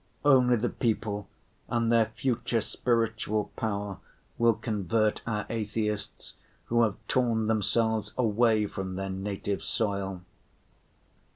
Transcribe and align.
Only 0.25 0.55
the 0.55 0.67
people 0.69 1.27
and 1.69 1.91
their 1.91 2.07
future 2.07 2.61
spiritual 2.61 3.51
power 3.55 3.99
will 4.39 4.55
convert 4.55 5.21
our 5.27 5.45
atheists, 5.47 6.33
who 6.65 6.81
have 6.81 6.95
torn 7.07 7.45
themselves 7.45 8.11
away 8.17 8.65
from 8.65 8.95
their 8.95 9.11
native 9.11 9.61
soil. 9.63 10.23